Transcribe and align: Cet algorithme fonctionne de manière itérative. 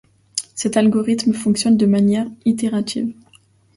Cet 0.55 0.77
algorithme 0.77 1.31
fonctionne 1.31 1.77
de 1.77 1.85
manière 1.85 2.25
itérative. 2.45 3.13